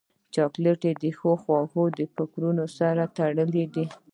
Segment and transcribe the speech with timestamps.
[0.33, 1.83] چاکلېټ د ښو خوږو
[2.15, 3.85] فکرونو سره تړلی دی.